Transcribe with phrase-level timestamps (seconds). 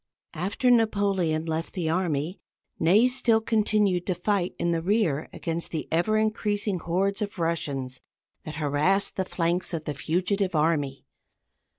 [0.33, 2.39] After Napoleon left the army,
[2.79, 8.01] Ney still continued to fight in the rear against the ever increasing hordes of Russians
[8.43, 11.05] that harassed the flanks of the fugitive army.